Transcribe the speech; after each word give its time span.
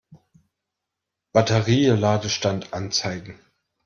Batterie-Ladestand 1.31 2.73
anzeigen. 2.73 3.39